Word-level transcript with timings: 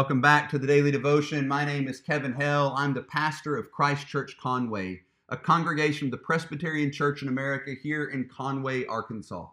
Welcome 0.00 0.22
back 0.22 0.48
to 0.48 0.58
the 0.58 0.66
Daily 0.66 0.90
Devotion. 0.90 1.46
My 1.46 1.62
name 1.62 1.86
is 1.86 2.00
Kevin 2.00 2.32
Hell. 2.32 2.72
I'm 2.74 2.94
the 2.94 3.02
pastor 3.02 3.58
of 3.58 3.70
Christ 3.70 4.06
Church 4.06 4.34
Conway, 4.40 5.02
a 5.28 5.36
congregation 5.36 6.06
of 6.06 6.10
the 6.10 6.16
Presbyterian 6.16 6.90
Church 6.90 7.20
in 7.20 7.28
America 7.28 7.72
here 7.82 8.06
in 8.06 8.26
Conway, 8.26 8.86
Arkansas. 8.86 9.46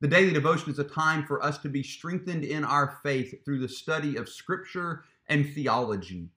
The 0.00 0.08
Daily 0.08 0.32
Devotion 0.32 0.70
is 0.70 0.78
a 0.78 0.84
time 0.84 1.26
for 1.26 1.44
us 1.44 1.58
to 1.58 1.68
be 1.68 1.82
strengthened 1.82 2.42
in 2.42 2.64
our 2.64 3.00
faith 3.02 3.44
through 3.44 3.58
the 3.58 3.68
study 3.68 4.16
of 4.16 4.30
Scripture 4.30 5.04
and 5.28 5.52
theology. 5.52 6.30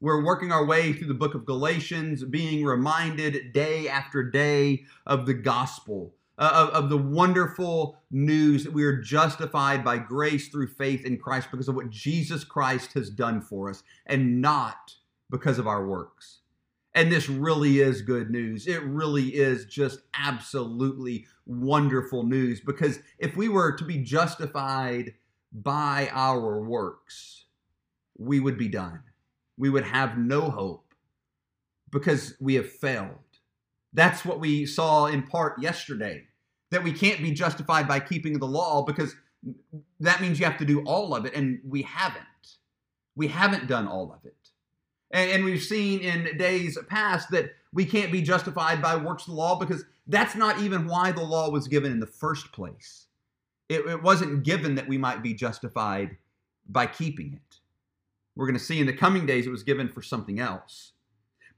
We're 0.00 0.24
working 0.24 0.52
our 0.52 0.64
way 0.64 0.92
through 0.92 1.08
the 1.08 1.14
book 1.14 1.34
of 1.34 1.44
Galatians, 1.44 2.22
being 2.22 2.64
reminded 2.64 3.52
day 3.52 3.88
after 3.88 4.22
day 4.22 4.84
of 5.06 5.26
the 5.26 5.34
gospel 5.34 6.14
uh, 6.38 6.68
of, 6.72 6.84
of 6.84 6.90
the 6.90 6.98
wonderful 6.98 7.98
news 8.10 8.64
that 8.64 8.72
we 8.72 8.84
are 8.84 9.00
justified 9.00 9.84
by 9.84 9.98
grace 9.98 10.48
through 10.48 10.68
faith 10.68 11.04
in 11.04 11.18
Christ 11.18 11.48
because 11.50 11.68
of 11.68 11.74
what 11.74 11.90
Jesus 11.90 12.42
Christ 12.42 12.94
has 12.94 13.10
done 13.10 13.40
for 13.40 13.70
us 13.70 13.82
and 14.06 14.40
not 14.40 14.94
because 15.30 15.58
of 15.58 15.66
our 15.66 15.86
works. 15.86 16.40
And 16.94 17.10
this 17.10 17.28
really 17.28 17.80
is 17.80 18.02
good 18.02 18.30
news. 18.30 18.66
It 18.66 18.82
really 18.82 19.28
is 19.28 19.64
just 19.66 20.00
absolutely 20.14 21.26
wonderful 21.46 22.22
news 22.22 22.60
because 22.60 22.98
if 23.18 23.36
we 23.36 23.48
were 23.48 23.72
to 23.76 23.84
be 23.84 23.98
justified 23.98 25.14
by 25.52 26.10
our 26.12 26.60
works, 26.60 27.46
we 28.18 28.40
would 28.40 28.58
be 28.58 28.68
done. 28.68 29.02
We 29.56 29.70
would 29.70 29.84
have 29.84 30.18
no 30.18 30.50
hope 30.50 30.94
because 31.90 32.34
we 32.40 32.54
have 32.54 32.70
failed. 32.70 33.18
That's 33.92 34.24
what 34.24 34.40
we 34.40 34.66
saw 34.66 35.06
in 35.06 35.22
part 35.22 35.60
yesterday 35.60 36.26
that 36.72 36.82
we 36.82 36.90
can't 36.90 37.20
be 37.22 37.30
justified 37.30 37.86
by 37.86 38.00
keeping 38.00 38.38
the 38.38 38.46
law 38.46 38.82
because 38.82 39.14
that 40.00 40.22
means 40.22 40.40
you 40.40 40.46
have 40.46 40.58
to 40.58 40.64
do 40.64 40.80
all 40.84 41.14
of 41.14 41.26
it, 41.26 41.34
and 41.34 41.60
we 41.68 41.82
haven't. 41.82 42.24
We 43.14 43.28
haven't 43.28 43.68
done 43.68 43.86
all 43.86 44.10
of 44.10 44.24
it. 44.24 44.34
And, 45.10 45.30
and 45.30 45.44
we've 45.44 45.62
seen 45.62 46.00
in 46.00 46.36
days 46.38 46.78
past 46.88 47.30
that 47.30 47.50
we 47.74 47.84
can't 47.84 48.10
be 48.10 48.22
justified 48.22 48.80
by 48.80 48.96
works 48.96 49.24
of 49.24 49.28
the 49.28 49.34
law 49.34 49.58
because 49.58 49.84
that's 50.06 50.34
not 50.34 50.60
even 50.60 50.86
why 50.86 51.12
the 51.12 51.22
law 51.22 51.50
was 51.50 51.68
given 51.68 51.92
in 51.92 52.00
the 52.00 52.06
first 52.06 52.52
place. 52.52 53.06
It, 53.68 53.86
it 53.86 54.02
wasn't 54.02 54.42
given 54.42 54.74
that 54.76 54.88
we 54.88 54.96
might 54.96 55.22
be 55.22 55.34
justified 55.34 56.16
by 56.66 56.86
keeping 56.86 57.34
it. 57.34 57.58
We're 58.34 58.46
going 58.46 58.58
to 58.58 58.64
see 58.64 58.80
in 58.80 58.86
the 58.86 58.94
coming 58.94 59.26
days 59.26 59.46
it 59.46 59.50
was 59.50 59.62
given 59.62 59.88
for 59.88 60.00
something 60.00 60.40
else. 60.40 60.92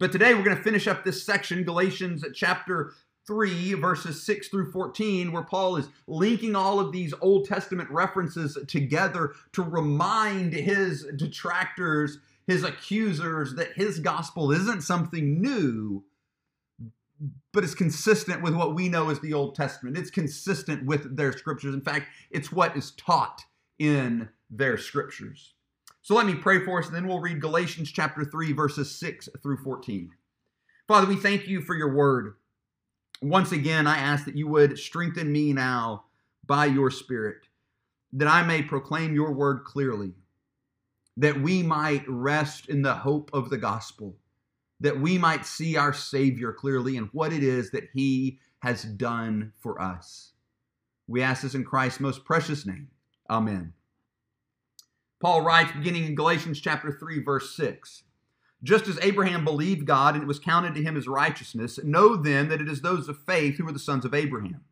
But 0.01 0.11
today 0.11 0.35
we're 0.35 0.43
going 0.43 0.57
to 0.57 0.63
finish 0.63 0.89
up 0.89 1.05
this 1.05 1.23
section, 1.25 1.63
Galatians 1.63 2.25
chapter 2.35 2.95
3, 3.27 3.75
verses 3.75 4.23
6 4.23 4.49
through 4.49 4.71
14, 4.71 5.33
where 5.33 5.43
Paul 5.43 5.77
is 5.77 5.89
linking 6.07 6.55
all 6.55 6.79
of 6.81 6.93
these 6.93 7.15
Old 7.21 7.47
Testament 7.47 7.91
references 7.91 8.59
together 8.69 9.33
to 9.53 9.63
remind 9.63 10.53
his 10.53 11.07
detractors, 11.17 12.19
his 12.47 12.65
accusers, 12.65 13.55
that 13.55 13.73
his 13.75 13.99
gospel 13.99 14.53
isn't 14.53 14.83
something 14.83 15.41
new, 15.41 16.05
but 17.53 17.65
it's 17.65 17.75
consistent 17.75 18.43
with 18.43 18.55
what 18.55 18.75
we 18.75 18.89
know 18.89 19.09
as 19.09 19.21
the 19.21 19.33
Old 19.33 19.55
Testament. 19.55 19.97
It's 19.97 20.11
consistent 20.11 20.85
with 20.85 21.17
their 21.17 21.33
scriptures. 21.33 21.75
In 21.75 21.81
fact, 21.81 22.09
it's 22.31 22.53
what 22.53 22.77
is 22.77 22.91
taught 22.93 23.43
in 23.79 24.29
their 24.51 24.77
scriptures. 24.77 25.55
So 26.03 26.15
let 26.15 26.27
me 26.27 26.35
pray 26.35 26.63
for 26.63 26.81
us, 26.81 26.87
and 26.87 26.95
then 26.95 27.07
we'll 27.09 27.21
read 27.21 27.41
Galatians 27.41 27.91
chapter 27.91 28.25
3, 28.25 28.53
verses 28.53 28.95
6 28.99 29.31
through 29.43 29.57
14. 29.57 30.11
Father, 30.87 31.07
we 31.07 31.17
thank 31.17 31.49
you 31.49 31.63
for 31.63 31.75
your 31.75 31.95
word. 31.95 32.35
Once 33.25 33.53
again, 33.53 33.87
I 33.87 33.97
ask 33.97 34.27
that 34.27 34.37
you 34.37 34.47
would 34.49 34.79
strengthen 34.79 35.33
me 35.33 35.55
now 35.55 36.05
by 36.47 36.67
your 36.67 36.91
Spirit, 36.91 37.49
that 38.13 38.29
I 38.29 38.43
may 38.43 38.61
proclaim 38.61 39.15
your 39.15 39.33
word 39.33 39.65
clearly, 39.65 40.13
that 41.17 41.41
we 41.41 41.63
might 41.63 42.05
rest 42.07 42.69
in 42.69 42.83
the 42.83 42.93
hope 42.93 43.31
of 43.33 43.49
the 43.49 43.57
gospel, 43.57 44.15
that 44.81 45.01
we 45.01 45.17
might 45.17 45.47
see 45.47 45.75
our 45.75 45.95
Savior 45.95 46.53
clearly 46.53 46.99
and 46.99 47.09
what 47.13 47.33
it 47.33 47.43
is 47.43 47.71
that 47.71 47.89
he 47.95 48.41
has 48.59 48.83
done 48.83 49.55
for 49.59 49.81
us. 49.81 50.33
We 51.09 51.23
ask 51.23 51.45
this 51.45 51.55
in 51.55 51.65
Christ's 51.65 52.01
most 52.01 52.27
precious 52.27 52.67
name. 52.67 52.89
Amen. 53.31 53.73
Paul 55.23 55.41
writes, 55.41 55.73
beginning 55.73 56.05
in 56.05 56.15
Galatians 56.15 56.61
chapter 56.61 56.93
3, 57.01 57.23
verse 57.23 57.57
6. 57.57 58.03
Just 58.65 58.89
as 58.89 58.99
Abraham 59.03 59.45
believed 59.45 59.87
God 59.87 60.15
and 60.15 60.23
it 60.23 60.27
was 60.27 60.39
counted 60.39 60.75
to 60.75 60.83
him 60.83 60.97
as 60.97 61.07
righteousness, 61.07 61.79
know 61.85 62.17
then 62.17 62.49
that 62.49 62.63
it 62.63 62.69
is 62.69 62.81
those 62.81 63.11
of 63.11 63.19
faith 63.19 63.59
who 63.59 63.69
are 63.69 63.73
the 63.73 63.79
sons 63.79 64.07
of 64.07 64.15
Abraham. 64.15 64.63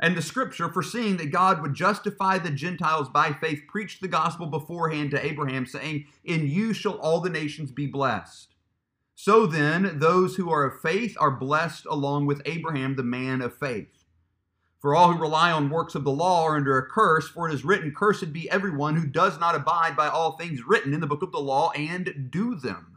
And 0.00 0.16
the 0.16 0.22
scripture, 0.22 0.68
foreseeing 0.68 1.16
that 1.18 1.30
God 1.30 1.62
would 1.62 1.74
justify 1.74 2.38
the 2.38 2.50
Gentiles 2.50 3.08
by 3.08 3.32
faith, 3.32 3.62
preached 3.68 4.00
the 4.00 4.08
gospel 4.08 4.46
beforehand 4.46 5.12
to 5.12 5.24
Abraham, 5.24 5.64
saying, 5.64 6.06
In 6.24 6.48
you 6.48 6.72
shall 6.72 6.94
all 6.94 7.20
the 7.20 7.30
nations 7.30 7.70
be 7.70 7.86
blessed. 7.86 8.56
So 9.14 9.46
then, 9.46 9.98
those 10.00 10.34
who 10.36 10.50
are 10.50 10.64
of 10.64 10.80
faith 10.80 11.16
are 11.20 11.30
blessed 11.30 11.86
along 11.86 12.26
with 12.26 12.42
Abraham, 12.46 12.96
the 12.96 13.04
man 13.04 13.42
of 13.42 13.54
faith. 13.54 14.06
For 14.80 14.96
all 14.96 15.12
who 15.12 15.20
rely 15.20 15.52
on 15.52 15.68
works 15.68 15.94
of 15.94 16.04
the 16.04 16.10
law 16.10 16.44
are 16.44 16.56
under 16.56 16.78
a 16.78 16.88
curse, 16.88 17.28
for 17.28 17.46
it 17.46 17.54
is 17.54 17.64
written, 17.64 17.94
Cursed 17.94 18.32
be 18.32 18.50
everyone 18.50 18.96
who 18.96 19.06
does 19.06 19.38
not 19.38 19.54
abide 19.54 19.94
by 19.94 20.08
all 20.08 20.32
things 20.32 20.66
written 20.66 20.94
in 20.94 21.00
the 21.00 21.06
book 21.06 21.22
of 21.22 21.30
the 21.30 21.38
law 21.38 21.70
and 21.72 22.30
do 22.30 22.56
them. 22.56 22.96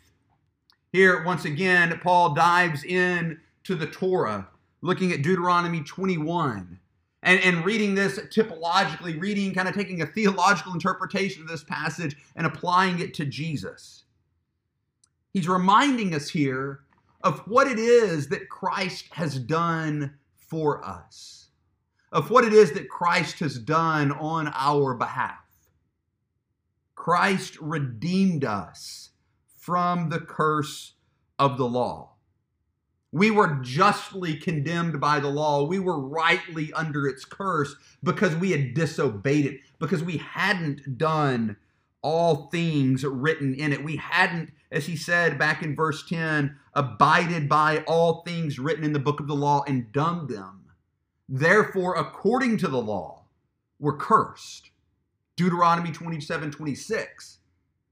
Here, 0.91 1.23
once 1.23 1.45
again, 1.45 1.97
Paul 2.03 2.33
dives 2.33 2.83
in 2.83 3.39
to 3.63 3.75
the 3.75 3.87
Torah, 3.87 4.47
looking 4.81 5.13
at 5.13 5.21
Deuteronomy 5.21 5.81
21 5.81 6.79
and, 7.23 7.39
and 7.39 7.63
reading 7.63 7.95
this 7.95 8.19
typologically, 8.19 9.19
reading, 9.21 9.53
kind 9.53 9.69
of 9.69 9.75
taking 9.75 10.01
a 10.01 10.05
theological 10.05 10.73
interpretation 10.73 11.43
of 11.43 11.47
this 11.47 11.63
passage 11.63 12.17
and 12.35 12.45
applying 12.45 12.99
it 12.99 13.13
to 13.13 13.25
Jesus. 13.25 14.03
He's 15.31 15.47
reminding 15.47 16.13
us 16.13 16.29
here 16.29 16.81
of 17.23 17.39
what 17.47 17.67
it 17.67 17.79
is 17.79 18.27
that 18.29 18.49
Christ 18.49 19.05
has 19.11 19.39
done 19.39 20.15
for 20.35 20.83
us, 20.83 21.47
of 22.11 22.29
what 22.31 22.43
it 22.43 22.51
is 22.51 22.73
that 22.73 22.89
Christ 22.89 23.39
has 23.39 23.57
done 23.57 24.11
on 24.11 24.51
our 24.53 24.93
behalf. 24.93 25.37
Christ 26.95 27.57
redeemed 27.61 28.43
us 28.43 29.11
from 29.61 30.09
the 30.09 30.19
curse 30.19 30.93
of 31.37 31.57
the 31.57 31.67
law. 31.67 32.09
We 33.11 33.29
were 33.29 33.59
justly 33.61 34.35
condemned 34.35 34.99
by 34.99 35.19
the 35.19 35.29
law. 35.29 35.63
We 35.63 35.79
were 35.79 35.99
rightly 35.99 36.73
under 36.73 37.07
its 37.07 37.25
curse 37.25 37.75
because 38.03 38.35
we 38.35 38.51
had 38.51 38.73
disobeyed 38.73 39.45
it, 39.45 39.59
because 39.79 40.03
we 40.03 40.17
hadn't 40.17 40.97
done 40.97 41.57
all 42.01 42.47
things 42.47 43.03
written 43.03 43.53
in 43.53 43.71
it. 43.71 43.83
We 43.83 43.97
hadn't, 43.97 44.51
as 44.71 44.87
he 44.87 44.95
said 44.95 45.37
back 45.37 45.61
in 45.61 45.75
verse 45.75 46.03
10, 46.07 46.57
abided 46.73 47.47
by 47.47 47.83
all 47.85 48.23
things 48.23 48.57
written 48.57 48.83
in 48.83 48.93
the 48.93 48.99
book 48.99 49.19
of 49.19 49.27
the 49.27 49.35
law 49.35 49.63
and 49.67 49.91
done 49.91 50.25
them. 50.25 50.71
Therefore, 51.29 51.95
according 51.95 52.57
to 52.57 52.67
the 52.67 52.81
law, 52.81 53.25
we're 53.79 53.97
cursed. 53.97 54.71
Deuteronomy 55.35 55.91
27 55.91 56.49
26. 56.49 57.37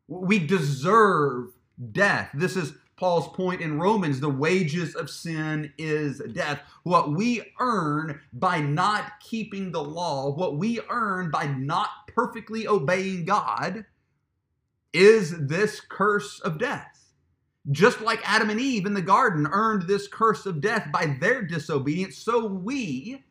We 0.07 0.39
deserve 0.39 1.53
death. 1.91 2.29
This 2.33 2.55
is 2.55 2.73
Paul's 2.97 3.29
point 3.29 3.61
in 3.61 3.79
Romans 3.79 4.19
the 4.19 4.29
wages 4.29 4.93
of 4.93 5.09
sin 5.09 5.71
is 5.77 6.21
death. 6.33 6.59
What 6.83 7.11
we 7.11 7.41
earn 7.59 8.19
by 8.33 8.59
not 8.59 9.21
keeping 9.21 9.71
the 9.71 9.83
law, 9.83 10.31
what 10.31 10.57
we 10.57 10.81
earn 10.89 11.31
by 11.31 11.45
not 11.45 11.89
perfectly 12.13 12.67
obeying 12.67 13.23
God, 13.23 13.85
is 14.91 15.47
this 15.47 15.79
curse 15.79 16.39
of 16.41 16.57
death. 16.57 17.13
Just 17.71 18.01
like 18.01 18.19
Adam 18.23 18.49
and 18.49 18.59
Eve 18.59 18.85
in 18.85 18.93
the 18.93 19.01
garden 19.01 19.47
earned 19.51 19.83
this 19.83 20.07
curse 20.07 20.45
of 20.45 20.59
death 20.59 20.89
by 20.91 21.17
their 21.21 21.41
disobedience, 21.43 22.17
so 22.17 22.45
we, 22.45 23.23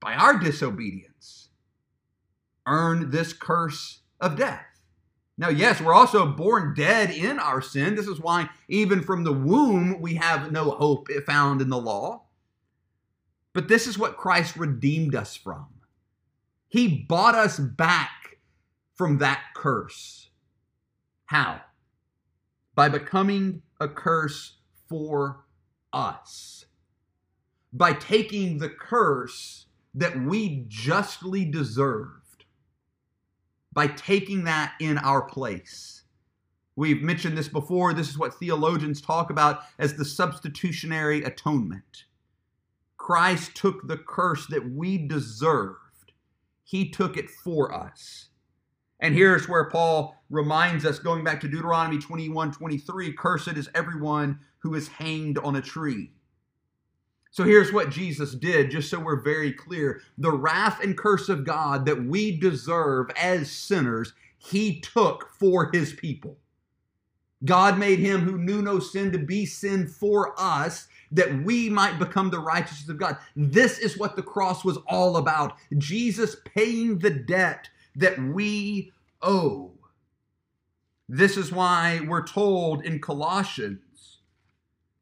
by 0.00 0.14
our 0.14 0.38
disobedience, 0.38 1.48
earn 2.66 3.10
this 3.10 3.32
curse 3.32 4.00
of 4.20 4.36
death. 4.36 4.75
Now, 5.38 5.50
yes, 5.50 5.80
we're 5.80 5.94
also 5.94 6.26
born 6.26 6.72
dead 6.74 7.10
in 7.10 7.38
our 7.38 7.60
sin. 7.60 7.94
This 7.94 8.06
is 8.06 8.20
why, 8.20 8.48
even 8.68 9.02
from 9.02 9.24
the 9.24 9.32
womb, 9.32 10.00
we 10.00 10.14
have 10.14 10.50
no 10.50 10.70
hope 10.70 11.08
found 11.26 11.60
in 11.60 11.68
the 11.68 11.76
law. 11.76 12.22
But 13.52 13.68
this 13.68 13.86
is 13.86 13.98
what 13.98 14.16
Christ 14.16 14.56
redeemed 14.56 15.14
us 15.14 15.36
from. 15.36 15.66
He 16.68 16.88
bought 16.88 17.34
us 17.34 17.58
back 17.58 18.38
from 18.94 19.18
that 19.18 19.42
curse. 19.54 20.30
How? 21.26 21.60
By 22.74 22.88
becoming 22.88 23.62
a 23.78 23.88
curse 23.88 24.56
for 24.88 25.44
us. 25.92 26.66
By 27.72 27.92
taking 27.92 28.58
the 28.58 28.70
curse 28.70 29.66
that 29.94 30.18
we 30.18 30.64
justly 30.68 31.44
deserved, 31.44 32.25
by 33.76 33.86
taking 33.86 34.44
that 34.44 34.72
in 34.80 34.96
our 34.96 35.20
place. 35.20 36.02
We've 36.76 37.02
mentioned 37.02 37.36
this 37.36 37.46
before. 37.46 37.92
This 37.92 38.08
is 38.08 38.16
what 38.16 38.34
theologians 38.34 39.02
talk 39.02 39.28
about 39.28 39.60
as 39.78 39.94
the 39.94 40.04
substitutionary 40.04 41.22
atonement. 41.22 42.04
Christ 42.96 43.54
took 43.54 43.86
the 43.86 43.98
curse 43.98 44.46
that 44.46 44.72
we 44.72 44.96
deserved, 44.96 46.12
He 46.64 46.88
took 46.90 47.18
it 47.18 47.28
for 47.28 47.72
us. 47.72 48.30
And 48.98 49.14
here's 49.14 49.46
where 49.46 49.68
Paul 49.68 50.16
reminds 50.30 50.86
us, 50.86 50.98
going 50.98 51.22
back 51.22 51.42
to 51.42 51.48
Deuteronomy 51.48 51.98
21 51.98 52.52
23, 52.52 53.12
cursed 53.12 53.48
is 53.58 53.68
everyone 53.74 54.38
who 54.60 54.74
is 54.74 54.88
hanged 54.88 55.36
on 55.38 55.54
a 55.54 55.60
tree. 55.60 56.12
So 57.30 57.44
here's 57.44 57.72
what 57.72 57.90
Jesus 57.90 58.34
did, 58.34 58.70
just 58.70 58.88
so 58.88 58.98
we're 58.98 59.20
very 59.20 59.52
clear. 59.52 60.00
The 60.18 60.32
wrath 60.32 60.82
and 60.82 60.96
curse 60.96 61.28
of 61.28 61.44
God 61.44 61.84
that 61.86 62.04
we 62.04 62.36
deserve 62.38 63.10
as 63.16 63.50
sinners, 63.50 64.12
he 64.38 64.80
took 64.80 65.28
for 65.38 65.70
his 65.72 65.92
people. 65.92 66.38
God 67.44 67.78
made 67.78 67.98
him 67.98 68.22
who 68.22 68.38
knew 68.38 68.62
no 68.62 68.78
sin 68.78 69.12
to 69.12 69.18
be 69.18 69.44
sin 69.44 69.86
for 69.86 70.34
us 70.38 70.88
that 71.12 71.42
we 71.44 71.68
might 71.68 71.98
become 71.98 72.30
the 72.30 72.38
righteousness 72.38 72.88
of 72.88 72.98
God. 72.98 73.16
This 73.36 73.78
is 73.78 73.98
what 73.98 74.16
the 74.16 74.22
cross 74.22 74.64
was 74.64 74.78
all 74.88 75.18
about. 75.18 75.56
Jesus 75.78 76.36
paying 76.44 76.98
the 76.98 77.10
debt 77.10 77.68
that 77.94 78.18
we 78.18 78.92
owe. 79.22 79.72
This 81.08 81.36
is 81.36 81.52
why 81.52 82.00
we're 82.06 82.26
told 82.26 82.84
in 82.84 82.98
Colossians 83.00 84.18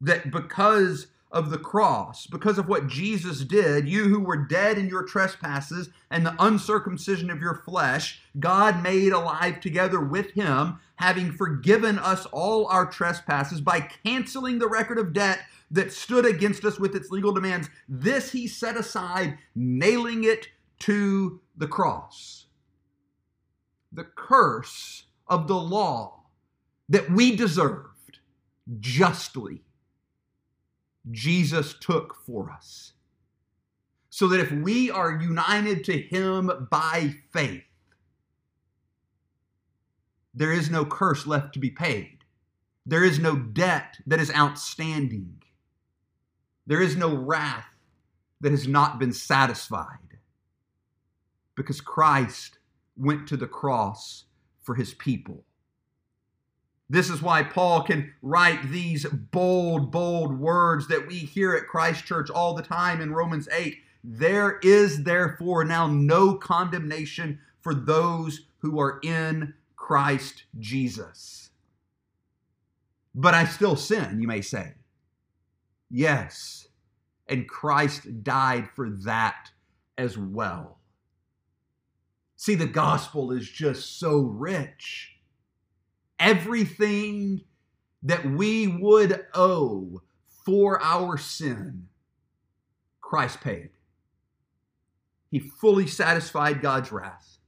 that 0.01 0.29
because 0.29 1.07
of 1.31 1.49
the 1.49 1.57
cross, 1.57 2.27
because 2.27 2.57
of 2.57 2.67
what 2.67 2.87
Jesus 2.87 3.43
did, 3.43 3.89
you 3.89 4.05
who 4.05 4.19
were 4.19 4.37
dead 4.37 4.77
in 4.77 4.87
your 4.87 5.03
trespasses 5.03 5.89
and 6.09 6.25
the 6.25 6.35
uncircumcision 6.39 7.29
of 7.29 7.41
your 7.41 7.55
flesh, 7.55 8.21
God 8.39 8.81
made 8.81 9.11
alive 9.11 9.59
together 9.59 9.99
with 9.99 10.31
him, 10.31 10.79
having 10.95 11.31
forgiven 11.31 11.99
us 11.99 12.25
all 12.27 12.67
our 12.67 12.85
trespasses 12.85 13.59
by 13.59 13.81
canceling 13.81 14.59
the 14.59 14.67
record 14.67 14.97
of 14.97 15.13
debt 15.13 15.39
that 15.71 15.91
stood 15.91 16.25
against 16.25 16.63
us 16.63 16.79
with 16.79 16.95
its 16.95 17.09
legal 17.09 17.33
demands. 17.33 17.69
This 17.89 18.31
he 18.31 18.47
set 18.47 18.77
aside, 18.77 19.37
nailing 19.55 20.23
it 20.23 20.47
to 20.79 21.41
the 21.57 21.67
cross. 21.67 22.45
The 23.91 24.05
curse 24.15 25.05
of 25.27 25.47
the 25.47 25.55
law 25.55 26.23
that 26.87 27.09
we 27.09 27.35
deserved 27.35 28.19
justly 28.79 29.63
Jesus 31.11 31.75
took 31.79 32.15
for 32.25 32.51
us. 32.51 32.93
So 34.09 34.27
that 34.29 34.39
if 34.39 34.51
we 34.51 34.89
are 34.89 35.21
united 35.21 35.83
to 35.85 35.97
Him 35.97 36.67
by 36.71 37.15
faith, 37.31 37.63
there 40.33 40.51
is 40.51 40.69
no 40.69 40.85
curse 40.85 41.25
left 41.25 41.53
to 41.53 41.59
be 41.59 41.69
paid. 41.69 42.19
There 42.85 43.03
is 43.03 43.19
no 43.19 43.35
debt 43.35 43.97
that 44.05 44.19
is 44.19 44.31
outstanding. 44.31 45.41
There 46.67 46.81
is 46.81 46.95
no 46.95 47.15
wrath 47.15 47.65
that 48.41 48.51
has 48.51 48.67
not 48.67 48.99
been 48.99 49.13
satisfied. 49.13 50.19
Because 51.55 51.81
Christ 51.81 52.59
went 52.97 53.27
to 53.27 53.37
the 53.37 53.47
cross 53.47 54.25
for 54.61 54.75
his 54.75 54.93
people. 54.93 55.43
This 56.89 57.09
is 57.09 57.21
why 57.21 57.41
Paul 57.41 57.81
can 57.81 58.13
write 58.21 58.69
these 58.69 59.05
bold, 59.05 59.91
bold 59.91 60.37
words 60.37 60.87
that 60.87 61.07
we 61.07 61.15
hear 61.15 61.53
at 61.53 61.67
Christ 61.67 62.05
Church 62.05 62.29
all 62.29 62.53
the 62.53 62.61
time 62.61 63.01
in 63.01 63.13
Romans 63.13 63.49
8. 63.51 63.75
There 64.03 64.59
is 64.61 65.03
therefore 65.03 65.65
now 65.65 65.87
no 65.87 66.35
condemnation 66.35 67.39
for 67.61 67.73
those 67.73 68.41
who 68.59 68.79
are 68.79 68.99
in 69.03 69.55
Christ 69.75 70.43
Jesus. 70.59 71.49
But 73.15 73.33
I 73.33 73.45
still 73.45 73.75
sin, 73.75 74.21
you 74.21 74.27
may 74.27 74.41
say. 74.41 74.73
Yes, 75.89 76.67
and 77.27 77.47
Christ 77.47 78.23
died 78.23 78.69
for 78.75 78.89
that 78.89 79.49
as 79.97 80.17
well. 80.17 80.79
See, 82.35 82.55
the 82.55 82.67
gospel 82.67 83.31
is 83.31 83.49
just 83.49 83.97
so 83.97 84.19
rich 84.19 85.14
everything 86.19 87.41
that 88.03 88.25
we 88.25 88.67
would 88.67 89.25
owe 89.33 90.01
for 90.45 90.81
our 90.81 91.17
sin, 91.17 91.87
Christ 93.01 93.41
paid. 93.41 93.69
He 95.31 95.39
fully 95.39 95.87
satisfied 95.87 96.61
God's 96.61 96.91
wrath. 96.91 97.39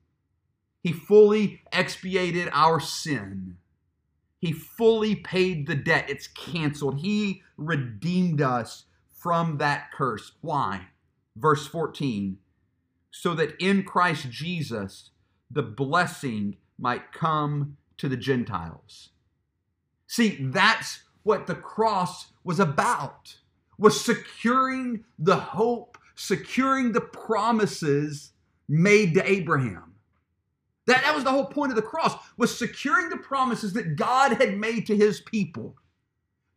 He 0.81 0.91
fully 0.91 1.61
expiated 1.71 2.49
our 2.51 2.79
sin. 2.79 3.57
He 4.39 4.51
fully 4.51 5.15
paid 5.15 5.67
the 5.67 5.75
debt. 5.75 6.09
It's 6.09 6.27
canceled. 6.27 6.99
He 6.99 7.43
redeemed 7.57 8.41
us 8.41 8.85
from 9.11 9.57
that 9.57 9.91
curse. 9.91 10.33
Why? 10.41 10.87
Verse 11.35 11.67
14 11.67 12.37
so 13.11 13.33
that 13.33 13.55
in 13.59 13.83
Christ 13.83 14.29
Jesus 14.29 15.09
the 15.49 15.63
blessing 15.63 16.57
might 16.77 17.11
come 17.11 17.77
to 17.97 18.09
the 18.09 18.17
Gentiles. 18.17 19.09
See, 20.07 20.37
that's 20.39 21.01
what 21.23 21.47
the 21.47 21.55
cross 21.55 22.27
was 22.43 22.59
about. 22.59 23.37
Was 23.77 24.03
securing 24.03 25.03
the 25.19 25.35
hope, 25.35 25.97
securing 26.15 26.93
the 26.93 27.01
promises 27.01 28.31
made 28.67 29.13
to 29.13 29.29
Abraham. 29.29 29.95
That, 30.87 31.03
that 31.03 31.13
was 31.13 31.25
the 31.25 31.31
whole 31.31 31.45
point 31.45 31.71
of 31.71 31.75
the 31.75 31.81
cross, 31.81 32.13
was 32.37 32.57
securing 32.57 33.09
the 33.09 33.17
promises 33.17 33.73
that 33.73 33.97
God 33.97 34.41
had 34.41 34.57
made 34.57 34.87
to 34.87 34.95
his 34.95 35.19
people. 35.19 35.75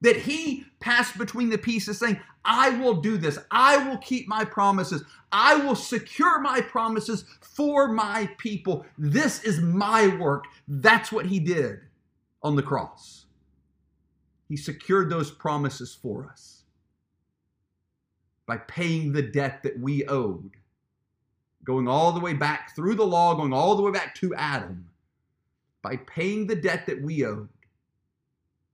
That 0.02 0.16
he 0.16 0.64
passed 0.80 1.18
between 1.18 1.50
the 1.50 1.58
pieces 1.58 1.98
saying, 1.98 2.18
I 2.44 2.70
will 2.70 3.00
do 3.00 3.18
this. 3.18 3.38
I 3.50 3.76
will 3.88 3.98
keep 3.98 4.26
my 4.26 4.44
promises. 4.44 5.04
I 5.30 5.56
will 5.56 5.76
secure 5.76 6.40
my 6.40 6.60
promises 6.60 7.24
for 7.40 7.92
my 7.92 8.30
people. 8.38 8.86
This 8.96 9.44
is 9.44 9.60
my 9.60 10.16
work. 10.16 10.44
That's 10.66 11.12
what 11.12 11.26
he 11.26 11.38
did 11.38 11.80
on 12.42 12.56
the 12.56 12.62
cross. 12.62 13.26
He 14.48 14.56
secured 14.56 15.10
those 15.10 15.30
promises 15.30 15.94
for 15.94 16.26
us 16.26 16.64
by 18.46 18.56
paying 18.56 19.12
the 19.12 19.22
debt 19.22 19.62
that 19.62 19.78
we 19.78 20.04
owed, 20.06 20.50
going 21.62 21.86
all 21.86 22.10
the 22.10 22.20
way 22.20 22.32
back 22.32 22.74
through 22.74 22.96
the 22.96 23.06
law, 23.06 23.34
going 23.34 23.52
all 23.52 23.76
the 23.76 23.82
way 23.82 23.92
back 23.92 24.14
to 24.16 24.34
Adam. 24.34 24.88
By 25.82 25.96
paying 25.96 26.46
the 26.46 26.56
debt 26.56 26.86
that 26.86 27.00
we 27.00 27.24
owed 27.24 27.48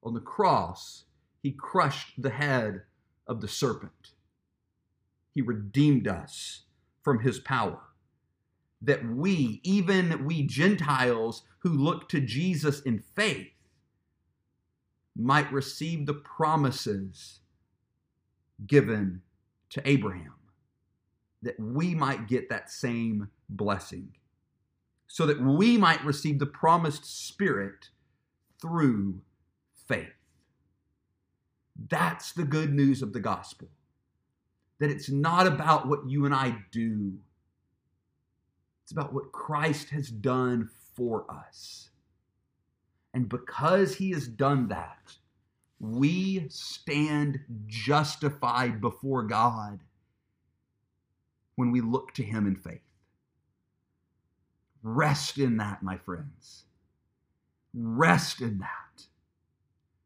on 0.03 0.15
the 0.15 0.21
cross, 0.21 1.05
he 1.47 1.53
crushed 1.53 2.21
the 2.21 2.31
head 2.31 2.83
of 3.29 3.41
the 3.41 3.47
serpent. 3.47 4.15
He 5.33 5.41
redeemed 5.41 6.09
us 6.09 6.65
from 7.05 7.21
his 7.21 7.39
power. 7.39 7.83
That 8.83 9.09
we, 9.09 9.61
even 9.63 10.25
we 10.25 10.43
Gentiles 10.43 11.45
who 11.61 11.69
look 11.69 12.09
to 12.09 12.21
Jesus 12.21 12.81
in 12.81 12.99
faith, 12.99 13.53
might 15.15 15.53
receive 15.53 16.07
the 16.07 16.15
promises 16.15 17.39
given 18.67 19.23
to 19.71 19.89
Abraham. 19.89 20.35
That 21.43 21.61
we 21.61 21.95
might 21.95 22.27
get 22.27 22.49
that 22.49 22.73
same 22.73 23.29
blessing. 23.49 24.17
So 25.07 25.27
that 25.27 25.41
we 25.41 25.79
might 25.79 26.05
receive 26.05 26.41
the 26.41 26.47
promised 26.47 27.05
Spirit 27.05 27.91
through 28.61 29.21
faith. 29.87 30.26
That's 31.89 32.33
the 32.33 32.45
good 32.45 32.73
news 32.73 33.03
of 33.03 33.13
the 33.13 33.21
gospel. 33.21 33.69
That 34.79 34.91
it's 34.91 35.11
not 35.11 35.47
about 35.47 35.89
what 35.89 36.09
you 36.09 36.25
and 36.25 36.35
I 36.35 36.57
do, 36.71 37.15
it's 38.83 38.93
about 38.93 39.13
what 39.13 39.33
Christ 39.33 39.91
has 39.91 40.09
done 40.09 40.69
for 40.95 41.27
us. 41.31 41.91
And 43.15 43.29
because 43.29 43.97
he 43.97 44.11
has 44.11 44.29
done 44.29 44.69
that, 44.69 45.17
we 45.81 46.47
stand 46.49 47.41
justified 47.67 48.81
before 48.81 49.23
God 49.23 49.81
when 51.57 51.73
we 51.73 51.81
look 51.81 52.13
to 52.15 52.23
him 52.23 52.47
in 52.47 52.57
faith. 52.57 52.81
Rest 54.83 55.39
in 55.39 55.57
that, 55.57 55.83
my 55.83 55.97
friends. 55.97 56.65
Rest 57.75 58.41
in 58.41 58.59
that. 58.59 59.07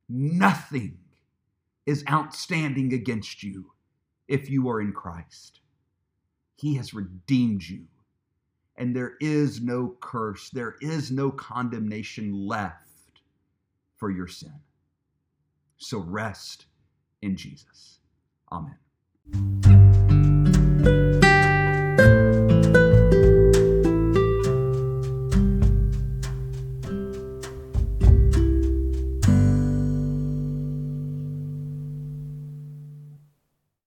Nothing 0.08 0.98
is 1.90 2.04
outstanding 2.08 2.92
against 2.92 3.42
you 3.42 3.72
if 4.28 4.48
you 4.48 4.68
are 4.68 4.80
in 4.80 4.92
Christ. 4.92 5.58
He 6.54 6.76
has 6.76 6.94
redeemed 6.94 7.64
you, 7.64 7.86
and 8.76 8.94
there 8.94 9.14
is 9.20 9.60
no 9.60 9.96
curse, 10.00 10.50
there 10.50 10.76
is 10.80 11.10
no 11.10 11.32
condemnation 11.32 12.46
left 12.46 13.22
for 13.96 14.08
your 14.08 14.28
sin. 14.28 14.60
So 15.78 15.98
rest 15.98 16.66
in 17.22 17.34
Jesus. 17.34 17.98
Amen. 18.52 18.76